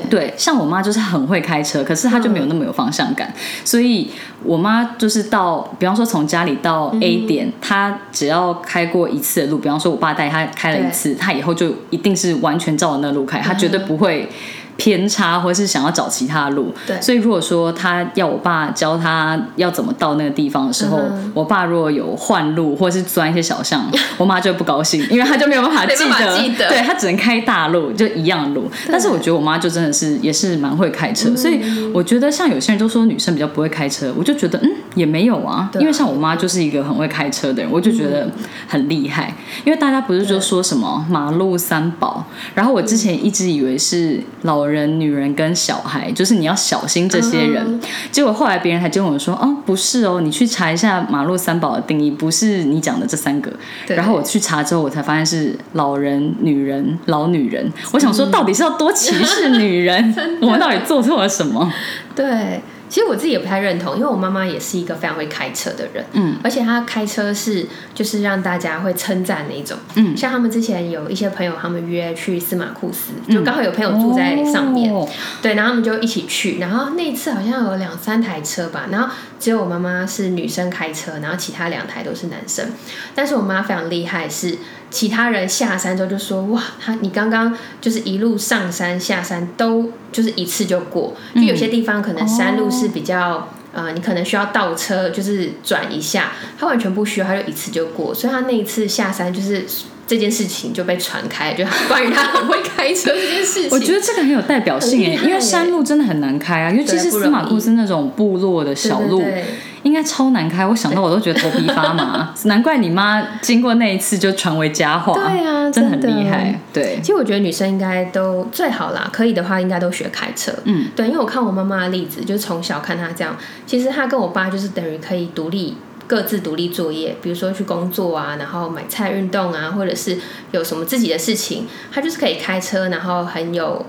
[0.09, 4.04] 对，像我妈就是很会开车，可是她就没有那么有方向感，所以
[4.43, 14.29] 我妈就是到，比方说从家里到 A 点，她只要开过一次的路，比方说我爸带她开了一次，她以后就一定是完全照着那路开，她绝对不会。
[14.77, 16.99] 偏差，或是想要找其他路，对。
[17.01, 21.31] 所以如果说他要我爸教他要怎么到那个地方的时候，嗯。
[21.33, 26.69] 我爸如果有换路或是钻一些小巷， 我妈就会不高兴，因为他就没有办法记得，记得。
[26.69, 28.69] 对他只能开大路，就一样路。
[28.89, 31.61] 但是我觉得我妈就真的是也是蛮会开车，所以
[31.93, 38.29] 我觉得像有些人都说女生比较不会开车，我就觉得嗯也没有啊因为像我妈就是一个很会开车的人，我就觉得
[38.67, 39.33] 很厉害。
[39.65, 47.63] 因为大家不是就说什么马路三宝，然后我之前一直以为是老人、女人跟小孩，就是你要小心这些人。
[47.65, 53.51] 嗯结果后来别人还跟我说，哦不是哦，你去查一下马路三宝的定义，不是你讲的这三个。
[53.87, 57.69] 然后我去查之后，我才发现是老人、女人、老女人。
[57.91, 60.15] 我想说，到底是要多歧视女人？
[60.41, 61.71] 我们到底做错了什么？
[62.15, 70.15] 对，其实我自己也不太认同，因为我妈妈也是一个非常会开车的人，嗯，而且她开车是就是让大家会称赞那一种，嗯。
[70.15, 75.07] 像他们之前有一些朋友，他们约去司马库斯，就刚好有朋友住在上面，哦。
[75.41, 82.71] 对，然后他们就一起去，然后那一次好像有两三台车吧，然后只有我妈妈是女生开车，然后其他两台都是男生，
[83.13, 84.57] 但是我妈非常厉害是。
[84.95, 99.65] 其他人下山之后就说：“哇，他你刚刚就是一路上山下山都就是一次就过，就有些地方可能山路是比较、呃，你可能需要倒车，就是转一下，他完全不需要，他就一次就过，所以他那一次下山就是
[100.07, 103.69] 这件事情就被传开，就 关于他很会开车这件事情。
[103.71, 109.45] 我觉得这个很有代表性诶，因为山路真的很难开啊，尤其是司马库斯那种部落的小路，对对对
[109.83, 110.65] 应该超难开。
[110.65, 115.13] 我想到我都觉得头皮发麻， 难怪你妈经过那一次就传为佳话。
[115.13, 116.59] 对啊真的很厉害。
[116.71, 120.51] 对，其实我觉得女生应该都最好啦，可以的话应该都学开车。
[120.65, 125.75] 嗯，对，因为我看我妈妈的例子，就是从小看她这样，其实她跟我爸就是等于可以独立
[126.07, 130.17] 各自独立作业，比如说去工作啊，然后买菜、运动啊，或者是
[130.51, 133.85] 有什么自己的事情，他就是可以开车，然后很有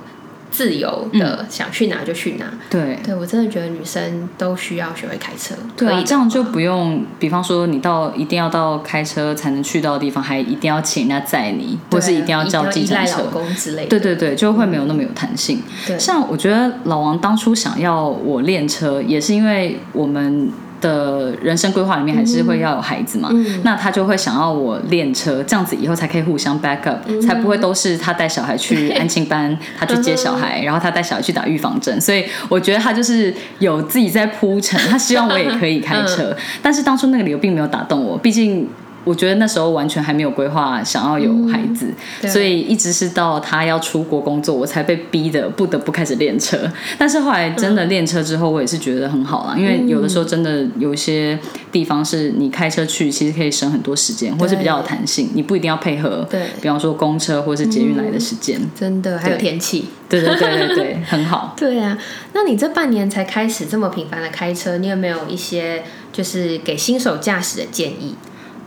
[0.50, 2.46] 自由的，想去哪就去哪。
[2.70, 13.26] 对，对我真的觉得女生都需要学会开车，对这样就不用，比方说你到一定要到开车才能去到的地方，还一定要请人家载你，或是一定要叫计程车老。
[13.26, 13.88] 公之类的。
[13.88, 15.62] 对对对，就会没有那么有弹性。
[15.86, 20.50] 对像我觉得老王当初想要我练车，也是因为我们
[20.86, 32.00] 的人生规划里面还是会要有孩子嘛，嗯那他就会想要我练车，这样子以后才可以互相 back up，、才嗯不会都是他带小孩去 安亲班，他去接小孩，然后他带小孩去打预防针。
[32.00, 38.68] 所以我觉得他就是有自己在铺陈，他希望我也可以开车，嗯但是当初那个理由并没有打动我，毕竟。
[39.06, 46.58] 我觉得那时候完全还没有规划想要有孩子，对所以一直是到他要出国工作，我才被逼的不得不开始练车。
[46.98, 51.38] 但是后来真的练车之后，我也是觉得很好啦，因为有的时候真的有一些
[51.70, 58.60] 地方是你开车去，其实可以省很多时间，或是比较有弹性，你不一定要配合，对比方说公车或是捷运来的时间。
[58.74, 59.86] 真的还有天气。
[60.08, 61.54] 对对对对对，很好。
[61.58, 61.98] 对啊，
[62.32, 68.14] 那你这半年才开始这么频繁的开车，你有没有一些就是给新手驾驶的建议？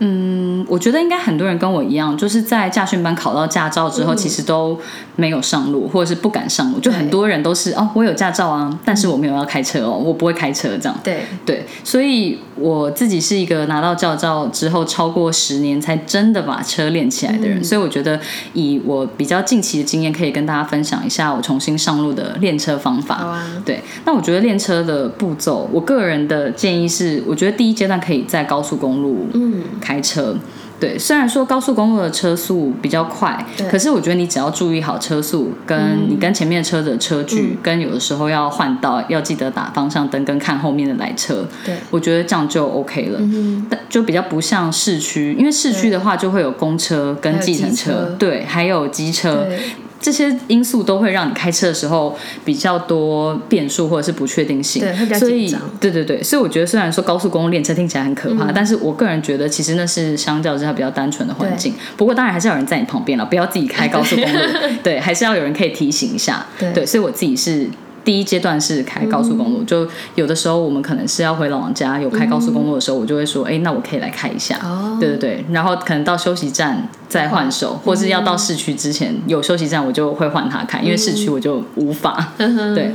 [0.00, 4.78] 嗯，我觉得应该很多人跟我一样，就是在驾训班考到驾照之后，其实都
[5.16, 6.80] 没有上路，或者是不敢上路。
[6.80, 10.98] 就很多人都是哦，我有驾照啊，但是我没有要开车哦，我不会开车这样。
[11.04, 18.18] 对，对，所以我自己是一个拿到驾照之后超过十年才真的把车练起来的人，所以我觉得
[18.54, 23.16] 以我比较近期的经验，可以跟大家分享一下我重新上路的练车方法。
[23.16, 30.36] 啊，对，那我觉得练车的步骤，我个人的建议是，我觉得第一阶段可以在高速公路嗯，开车。
[30.78, 41.46] 对，虽然说高速公路的车速比较快，可是我觉得你只要注意好车速，跟你跟前面车的车距，跟有的时候要换道，要记得打方向灯跟看后面的来车。
[41.66, 43.18] 对，我觉得这样就 OK 了。
[43.20, 49.60] 嗯但就比较不像市区，因为市区的话就会有公车跟计程车对，还有机车，对，
[50.00, 61.74] 这些因素都会让你开车的时候比较多变数或者是不确定性，对会比较所以紧张嗯对对对，所以我觉得虽然说高速公路练车听起来很可怕，但是我个人觉得其实那是相较之下比较单纯的环境。
[61.96, 64.38] 不过当然还是要有人在你旁边了，不要自己开高速公路，
[64.82, 66.46] 对，还是要有人可以提醒一下。
[66.58, 67.68] 对所以我自己是。
[68.04, 74.58] 第一阶段是开高速公路，就有的时候我们可能是要回老王家，有开高速公路的时候，我就会说，哎、那我可以来开一下。
[74.62, 82.32] 哦对对对，然后可能到休息站再换手，或是要到市区之前有休息站，我就会换他开，因为市区我就无法。
[82.38, 82.92] 嗯对，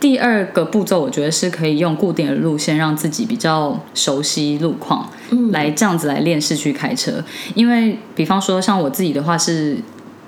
[0.00, 5.10] 第二个步骤，我觉得是可以用固定的路线，让自己比较熟悉路况，
[5.50, 7.22] 来这样子来练市区开车。
[7.54, 9.76] 因为比方说像我自己的话是。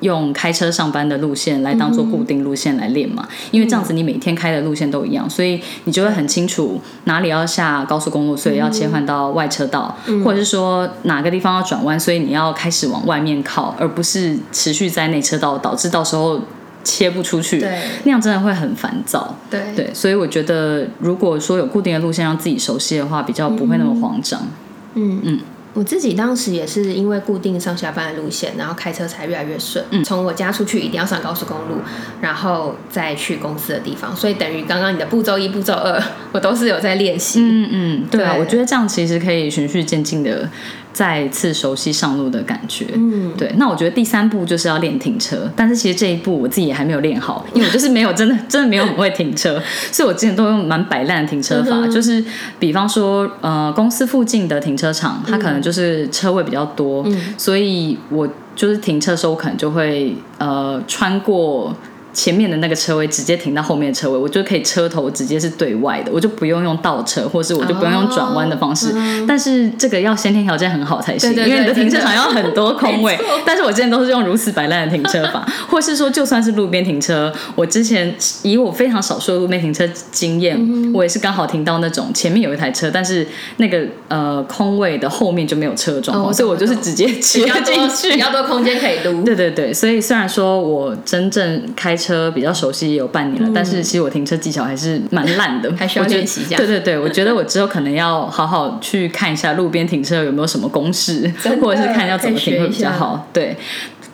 [0.01, 16.41] 用开车上班的路线来当做固定路线来练嘛，因为这样子你每天开的路线都一样，所以你就会很清楚哪里要下高速公路，所以要切换到外车道，或者是说哪个地方要转弯，所以你要开始往外面靠，而不是持续在内车道，导致到时候
[16.85, 19.35] 切不出去，对那样真的会很烦躁。
[19.51, 24.41] 对对，所以我觉得如果说有固定的路线让自己熟悉的话，比较不会那么慌张。
[24.95, 25.41] 嗯嗯。
[25.79, 29.85] 我自己当时也是因为固定上下班的路线，然后开车才越来越顺。
[29.91, 31.81] 嗯从我家出去一定要上高速公路，
[32.21, 37.39] 然后再去公司的地方，所以等于刚刚你的步骤一、步骤二，我都是有在练习。
[37.41, 40.51] 嗯嗯，对啊，对我觉得这样其实可以循序渐进的
[40.99, 42.87] 再次熟悉上路的感觉。
[42.95, 52.25] 嗯，对，那我觉得第三步就是要练停车，但是其实这一步我自己也还没有练好，因为我就是没有真的真的没有很会停车， 所以我之前都用蛮摆烂的停车法，嗯就是
[52.59, 57.07] 比方说呃公司附近的停车场，它可能就是车位比较多，
[57.37, 61.73] 所以我就是停车的时候，我可能就会呃穿过。
[62.19, 68.93] 前面的那个车位直接停到后面的车位，我就可以车头直接是对外的，我就不用用倒车，或是我就不用用转弯的方式。
[69.27, 73.19] 但是这个要先天条件很好才行，对对对因为你的停车场要很多空位。
[73.47, 83.27] 但是我之前都是用如此摆烂的停车法，或是说就算是路边停车，我之前以我非常少数的路边停车经验，我也是刚好停到那种前面有一台车，但是
[83.57, 88.19] 那个呃空位的后面就没有车的状况，哦所以我就是直接切进去比。
[88.19, 89.23] 较多空间可以撸。
[89.23, 96.57] 对对对，所以虽然说我真正开车比较熟悉也有半年了，但是其实我停车技巧还是蛮烂的，还需要练习一下。
[96.57, 103.27] 对对对，我觉得我之后可能要好好去看一下路边停车有没有什么公式，或者是看要怎么停会比较好。
[103.33, 103.57] 对，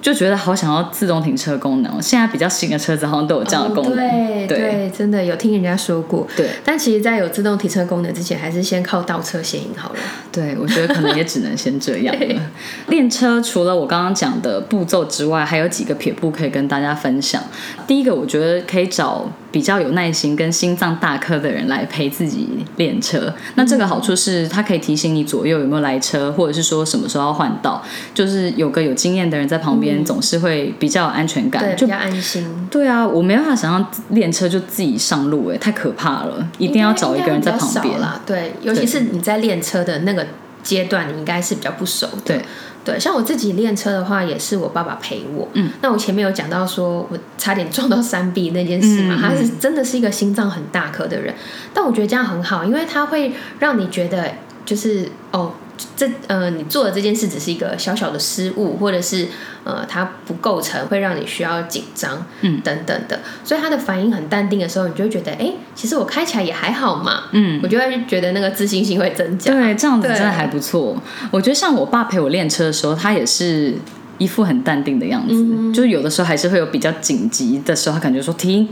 [0.04, 1.98] 就觉得好想要自动停车功能哦。
[1.98, 3.92] 现在比较新的车子好像都有这样的功能。
[3.92, 6.28] 哦、对对真的有听人家说过。
[6.36, 9.96] 对但其实，在有自动停车功能之前，还是先靠倒车先赢好了。
[10.30, 12.42] 对，我觉得可能也只能先这样了。
[12.88, 17.42] 练车除了我刚刚讲的步骤之外，还有几个撇步可以跟大家分享。
[17.86, 23.32] 第一个，我觉得可以找比较有耐心跟心脏大颗的人来陪自己练车。
[23.54, 27.80] 那这个好处是，它可以提醒你左右有没有来车，或者是说什么时候要换道，
[28.12, 32.44] 就是有个有经验的人在旁边，总是会比较有安全感，对，就比较安心。
[32.68, 38.20] 对啊，我没办法想象练车就自己上路，哎，太可怕了，一定要找一个人在旁边啦。
[38.26, 40.26] 对，尤其是你在练车的那个
[40.64, 42.22] 阶段，你应该是比较不熟的。
[42.24, 42.44] 对。
[42.84, 45.48] 对，像我自己练车的话，也是我爸爸陪我。
[45.54, 51.34] 嗯，那我前面有讲到说我差点撞到山壁那件事嘛，他是真的是一个心脏很大颗的人，
[51.72, 54.30] 但我觉得这样很好，因为他会让你觉得
[54.66, 55.52] 就是哦。
[55.96, 59.26] 这呃，你做的这件事只是一个小小的失误，或者是
[59.64, 70.96] 呃，它不构成会让你需要紧张，嗯，等等的，所以他的反应很淡定的时候，你就会觉得，哎，其实我开起来也还好嘛，嗯，我就会觉得那个自信心会增加，对，这样子真的还不错。
[71.30, 73.74] 我觉得像我爸陪我练车的时候，他也是
[74.18, 75.34] 一副很淡定的样子，
[75.72, 78.68] 就是有的时候还是会有比较紧急的时候，他感觉说停，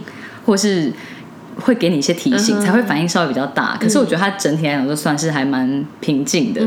[0.46, 0.92] 或是。
[1.61, 3.76] 会给你一些提醒，才会反应稍微比较大。
[3.80, 6.61] 可是我觉得他整体来讲都算是还蛮平静的，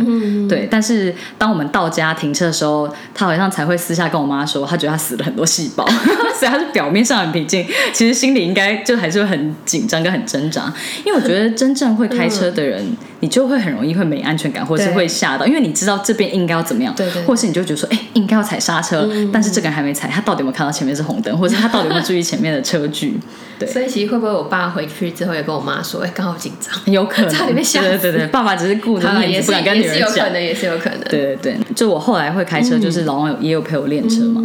[0.48, 0.68] 对。
[0.70, 5.86] 但是当我们到家停车的时候，他好像才会私下跟我妈说，他觉得他死了很多细胞，
[6.40, 10.72] 所以他是表面上很平静，其实心里应该就还是会很紧张跟很挣扎。
[11.04, 12.86] 因为我觉得真正会开车的人，
[13.22, 23.18] 你就会很容易会没安全感，或是会吓到，因为你知道这边应该要怎么样，对对，或是你就觉得说，哎，应该要踩刹车，但是这个人还没踩，他到底有没有看到前面是红灯，或者他到底有没有注意前面的车距？
[23.58, 27.88] 对，所以其实会不会我爸回去之后也跟我妈说，哎，刚好紧张，有可能差点被吓死。
[27.88, 29.96] 对对对，爸爸只是顾着面子，不敢跟女儿讲。
[29.96, 31.00] 也是有可能，也是有可能。
[31.10, 34.44] 对对对，就我后来会开车，就是老王有也有陪我练车嘛。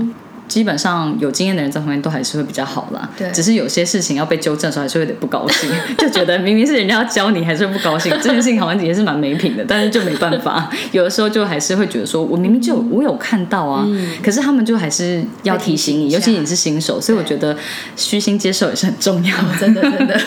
[0.51, 3.09] 基本上有经验的人在旁边都还是会比较好啦。
[3.17, 8.11] 对，只是有些事情要被纠正的时候，还是有点不高兴， 就觉得明明是人家要教你，还是不高兴。
[8.21, 10.69] 这件事情好像也是蛮没品的，但是就没办法。
[10.91, 13.87] 有的时候就还是会觉得说，我明明就我有看到啊，
[14.21, 17.57] 可是他们就还是要提醒你，尤其你是新手，所以我觉得
[17.95, 19.37] 虚心接受也是很重要。
[19.61, 20.21] 真的，真的。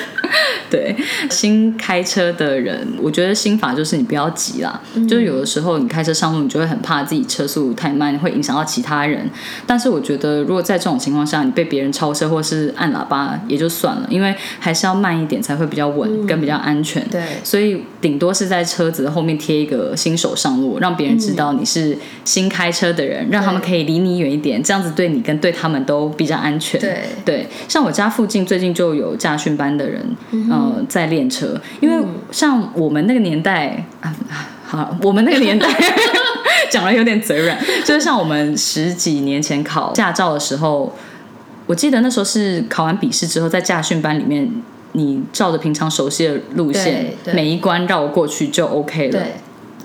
[0.70, 0.96] 对，
[1.30, 4.82] 新开车的人，我觉得心法就是你不要急啦。
[5.08, 9.30] 就是有的时候你开车上路，你就会很怕自己车速太慢，会影响到其他人。
[9.68, 10.13] 但是我觉得，
[10.44, 17.04] 如果在这种情况下，你被别人超车或是按喇叭，也就算了，因为还是要慢一点才会比较稳，跟比较安全。
[17.10, 26.80] 对，所以顶多是在车子的后面贴一个新手上路，让别人知道你是新开车的人，让他们可以离你远一点，这样子对你跟对他们都比较安全。
[26.80, 30.04] 对，对，像我家附近最近就有驾训班的人。
[30.50, 34.14] 呃，在练车，因为像我们那个年代啊，
[34.66, 35.68] 好，我们那个年代
[36.74, 37.56] 讲了有点嘴软，
[37.86, 40.92] 就是像我们十几年前考驾照的时候，
[41.68, 44.50] 我记得那时候是考完笔试之后，在驾训班里面，
[44.94, 49.24] 你照着平常熟悉的路线，每一关绕过去就 OK 了。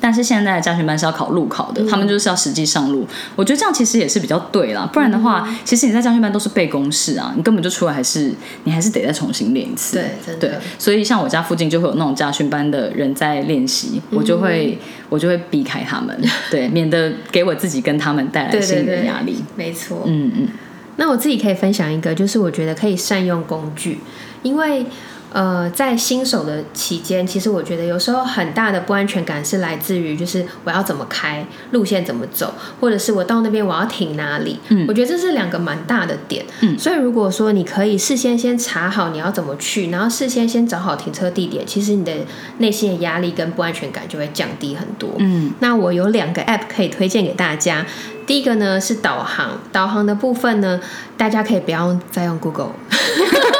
[0.00, 3.06] 但是现在的家训班是要考路考的，他们就是要实际上路。
[3.34, 8.32] 我觉得这样其实也是比较对啦，不然的话，其实你在家训班都是背公式啊，你根本就出来还是
[8.64, 9.96] 你还是得再重新练一次。
[9.96, 10.60] 对，真的。
[10.78, 14.78] 所以像我家附近就会有那种家训班的人在练习，我就会
[15.08, 16.16] 我就会避开他们，
[16.50, 19.42] 对，免得给我自己跟他们带来心理的压力。
[19.56, 20.48] 没错，嗯嗯。
[20.96, 23.98] 那我自己可以分享一个，就是我觉得可以善用工具，
[24.42, 24.86] 因为。
[25.32, 34.58] 呃，在新手的期间，其实我觉得有时候很大的不安全感是来自于，就是我要怎么开路线怎么走，或者是我到那边我要停哪里。
[34.68, 36.44] 嗯，我觉得这是两个蛮大的点。
[36.60, 42.12] 嗯，所以如果说你可以事先先查好你要怎么去，然后事先先找好停车地点，其实你的
[42.58, 45.10] 内心的压力跟不安全感就会降低很多。
[45.18, 47.84] 嗯，那我有两个 App 可以推荐给大家。
[48.26, 50.80] 第一个呢是导航，导航的部分呢，
[51.16, 52.72] 大家可以不要再用 Google。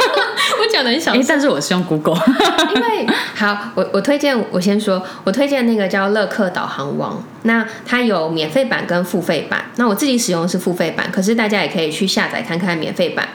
[0.69, 2.15] 我讲的很小，但是我是用 Google，
[2.77, 13.27] 因为好，我我推荐，我先说，我推荐那个叫乐客导航网，那它有免费版跟付费版，那我自己使用的是付费版，可是大家也可以去下载看看免费版。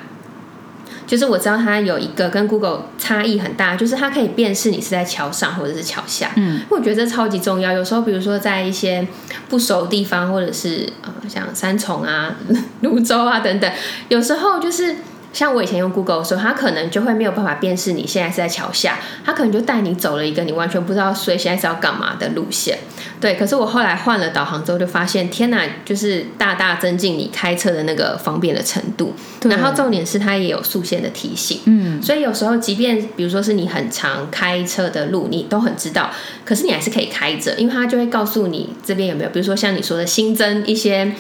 [1.08, 7.74] 就是我知道它有一个跟 Google 差异很大，就是它可以辨识你是在桥上或者是桥下，嗯，我觉得这超级重要。
[7.74, 9.08] 有时候比如说在一些
[9.50, 12.36] 不熟地方，或者是呃像三重啊、
[12.82, 13.72] 泸州啊等等，
[14.10, 14.98] 有时候就是。
[15.34, 22.78] 像我以前用 Google 的时候，它可能就会没有办法辨识你现在是在桥下，它可能就带你走了一个你完全不知道所以现在是要干嘛的路线。
[23.24, 29.14] 对，可是我后来换了导航之后，就发现天哪，就是大大增进你开车的那个方便的程度。
[29.44, 31.62] 然后重点是它也有速线的提醒。
[31.66, 36.12] 嗯，所以有时候即便比如说是你很常开车的路，你都很知道，
[36.46, 41.12] 可是你还是可以开着，因为它就会告诉你这边有没有，比如说像你说的新增一些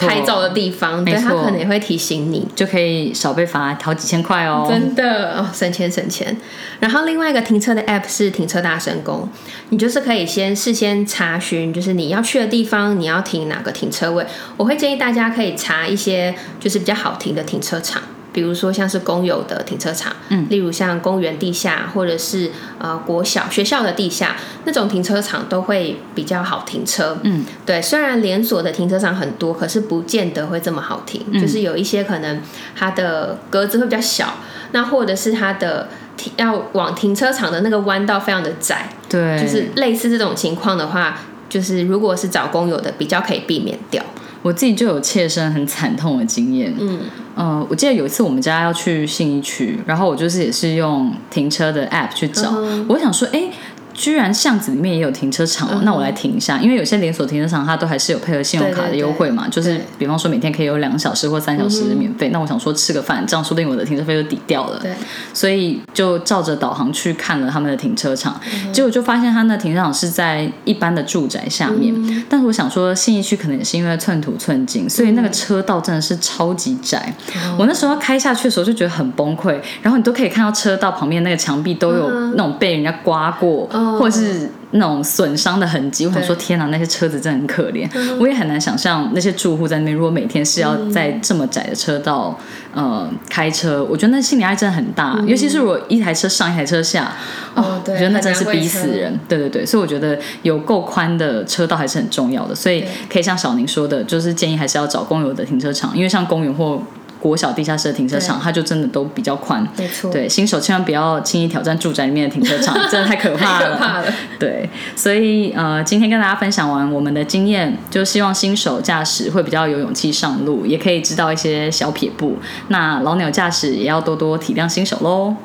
[0.00, 3.62] 拍照的地方，对，它可能也会提醒你，就可以少被罚。
[3.62, 4.66] 啊，好几千块哦！
[4.68, 6.36] 真的哦，省钱省钱。
[6.80, 9.28] 然后另外一个停车的 App 是停车大神工，
[9.68, 14.24] 你就是可以先事先查询，就是你要去的地方，你要停哪个停车位。
[14.56, 18.02] 我会建议大家可以查一些就是比较好停的停车场。
[18.34, 24.34] 比如说像是公有的停车场，嗯，例如像公园地下或者是呃国小学校的地下
[24.64, 27.82] 那种停车场都会比较好停车，嗯，对。
[27.82, 32.40] 虽然连锁的停车场很多，可是不见得会这么好停，就是有一些可能
[32.74, 34.38] 它的格子会比较小，
[34.70, 41.18] 那或者是它的停要往停车场的那个弯道非常的窄，对，就是类似这种情况的话，
[41.52, 44.02] 就是如果是找工友的，比较可以避免掉。
[44.40, 46.74] 我自己就有切身很惨痛的经验。
[46.80, 47.00] 嗯，
[47.34, 52.50] 呃，我记得有一次我们家要去信义区，然后我就是也是用停车的 app 去找，
[52.88, 53.50] 我想说，哎。
[53.94, 62.30] 居然巷子里面也有停车场哦，那我来停一下，因为有些连锁停车场它都还是有配合信用卡的优惠嘛，就是比方说每天可以有两小时或三小时的免费。
[62.30, 64.78] 那我想说吃个饭，这样说不定我的停车费就抵掉了。
[64.80, 64.94] 对，
[65.34, 68.40] 所以就照着导航去看了他们的停车场，
[68.72, 72.24] 结果就发现他那停车场是在一般的住宅下面。
[72.28, 77.14] 但是我想说信义区可能也是因为寸土寸金，所以那个车道真的是超级窄。
[77.58, 83.68] 我那时候开下去的时候就觉得很崩溃，然后你都可以看到车道旁边那个墙壁都有那种被人家刮过。
[83.98, 87.88] 或者是那种损伤的痕迹，我想说天哪，那些车子真的很可怜。
[88.18, 92.38] 我也很难想象那些住户在那边，如果每天是要在这么窄的车道
[92.74, 95.22] 呃开车，我觉得那心理压力真的很大。
[95.26, 97.12] 尤其是如果一台车上一台车下，
[97.54, 99.18] 哦，我觉得那真是逼死人。
[99.28, 102.54] 对对对，所以我觉得有够宽的车道还是很重要的。
[102.54, 106.82] 所以可以像小宁说的，就是建议还是要找公有的停车场，因为像公园或。
[107.22, 109.64] 国小地下室的停车场，它就真的都比较宽。
[109.78, 113.70] 没错，对新手千万不要轻易挑战住宅里面的停车场， 真的太可怕了。
[113.70, 114.12] 可怕了。
[114.40, 122.36] 对，所以呃，今天跟大家分享完我们的经验，就希望新手驾驶会比较有勇气上路，也可以知道一些小撇步。
[122.68, 125.36] 那老鸟驾驶也要多多体谅新手喽。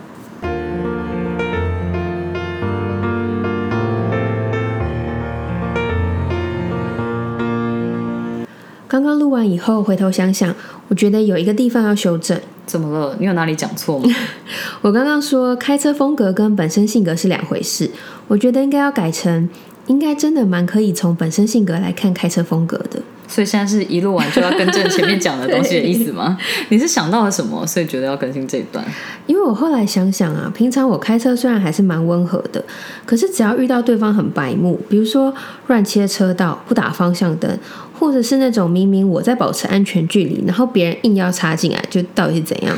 [8.87, 10.55] 刚刚录完以后，回头想想，
[10.87, 12.39] 我觉得有一个地方要修正。
[12.65, 13.15] 怎么了？
[13.19, 14.09] 你有哪里讲错吗？
[14.81, 17.89] 我刚刚说开车风格跟本身性格是两回事，
[18.27, 19.49] 我觉得应该要改成，
[19.87, 23.01] 应该真的蛮可以从本身性格来看开车风格的。
[23.29, 26.37] 所以现在是一录完就要更正前面讲的东西的意思吗？
[26.69, 28.83] 你是想到了什么，所以觉得要更新这一段？
[29.25, 32.63] 因为我后来想想啊，平常我开车虽然还是蛮温和的，
[33.05, 35.33] 可是只要遇到对方很白目，比如说
[35.67, 37.59] 乱切车道、不打方向灯。
[37.99, 42.77] 或者是那种明明我在保持安全距离，然后别人硬要插进来，就到底是怎样？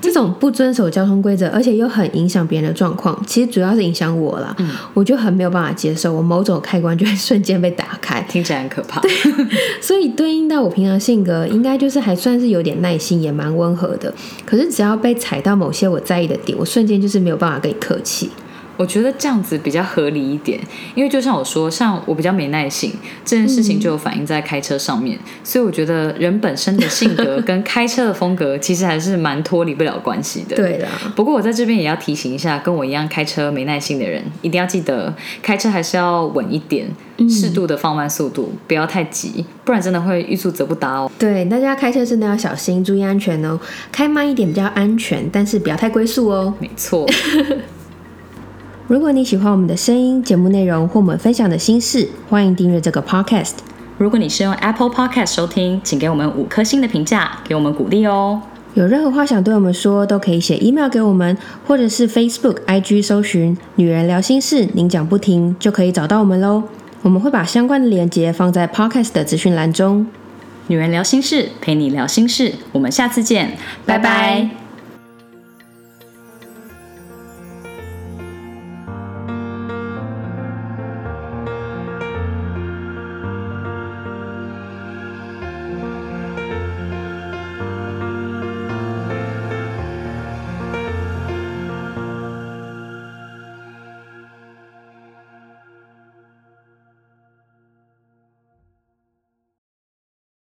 [0.00, 4.54] 这种不遵守交通规则，而且又很影响别人的状况，其实主要是影响我啦。
[4.58, 8.98] 嗯，我就很没有办法接受，我某种开关就会瞬间被打开，听起来很可怕。
[9.02, 9.10] 对，
[9.82, 14.12] 所以对应到我平常性格，应该就是还算是有点耐心，也蛮温和的。
[14.46, 18.30] 可是只要被踩到某些我在意的点，我瞬间就是没有办法跟你客气。
[18.80, 20.58] 我觉得这样子比较合理一点，
[20.94, 22.90] 因为就像我说，像我比较没耐性，
[23.26, 30.56] 这件事情就有反映在开车上面，所以我觉得人本身的性格跟开车的风格其实还是蛮脱离不了关系的。
[30.56, 30.88] 对的。
[31.14, 36.88] 不过我在这边也要提醒一下，跟我一样开车没耐性的人，一定要记得开车还是要稳一点，
[37.28, 41.12] 适度的放慢速度，不要太急，不然真的会欲速则不达哦。
[41.18, 43.60] 对，大家开车真的要小心，注意安全哦，
[43.92, 46.54] 开慢一点比较安全，但是不要太龟速哦。
[46.58, 47.06] 没错。
[48.90, 53.52] 如果你喜欢我们的声音、节目内容或我们分享的心事，欢迎订阅这个 podcast。
[53.98, 58.42] 如果你是用 Apple Podcast 收听，请给我们五颗星的评价，给我们鼓励哦。
[58.74, 61.38] 有任何话想对我们说，都可以写 email 给我们，
[61.68, 66.64] 或者是 Facebook、IG 搜寻“女人聊心事”，您讲不停就可以找到我们喽。
[67.02, 70.04] 我们会把相关的链接放在 podcast 的资讯栏中。
[70.66, 74.59] 女人聊心事，陪你聊心事，我们下次见，拜拜。